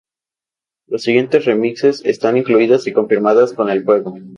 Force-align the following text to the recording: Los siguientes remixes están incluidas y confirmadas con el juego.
Los 0.87 1.03
siguientes 1.03 1.45
remixes 1.45 2.03
están 2.05 2.35
incluidas 2.35 2.87
y 2.87 2.91
confirmadas 2.91 3.53
con 3.53 3.69
el 3.69 3.85
juego. 3.85 4.15